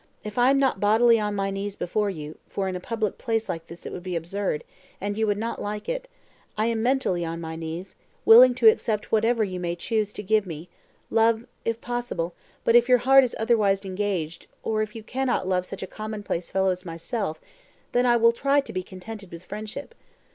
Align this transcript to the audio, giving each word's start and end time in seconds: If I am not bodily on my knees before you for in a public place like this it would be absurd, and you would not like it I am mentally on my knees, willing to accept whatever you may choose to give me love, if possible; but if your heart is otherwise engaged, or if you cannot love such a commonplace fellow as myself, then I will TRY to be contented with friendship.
If 0.23 0.39
I 0.39 0.49
am 0.49 0.57
not 0.57 0.79
bodily 0.79 1.19
on 1.19 1.35
my 1.35 1.51
knees 1.51 1.75
before 1.75 2.09
you 2.09 2.39
for 2.47 2.67
in 2.67 2.75
a 2.75 2.79
public 2.79 3.19
place 3.19 3.47
like 3.47 3.67
this 3.67 3.85
it 3.85 3.91
would 3.93 4.01
be 4.01 4.15
absurd, 4.15 4.63
and 4.99 5.15
you 5.15 5.27
would 5.27 5.37
not 5.37 5.61
like 5.61 5.87
it 5.87 6.07
I 6.57 6.65
am 6.65 6.81
mentally 6.81 7.23
on 7.23 7.39
my 7.39 7.55
knees, 7.55 7.95
willing 8.25 8.55
to 8.55 8.67
accept 8.67 9.11
whatever 9.11 9.43
you 9.43 9.59
may 9.59 9.75
choose 9.75 10.11
to 10.13 10.23
give 10.23 10.47
me 10.47 10.69
love, 11.11 11.45
if 11.65 11.81
possible; 11.81 12.33
but 12.63 12.75
if 12.75 12.89
your 12.89 12.97
heart 12.97 13.23
is 13.23 13.35
otherwise 13.37 13.85
engaged, 13.85 14.47
or 14.63 14.81
if 14.81 14.95
you 14.95 15.03
cannot 15.03 15.47
love 15.47 15.67
such 15.67 15.83
a 15.83 15.85
commonplace 15.85 16.49
fellow 16.49 16.71
as 16.71 16.83
myself, 16.83 17.39
then 17.91 18.07
I 18.07 18.17
will 18.17 18.31
TRY 18.31 18.59
to 18.61 18.73
be 18.73 18.81
contented 18.81 19.31
with 19.31 19.43
friendship. 19.45 19.93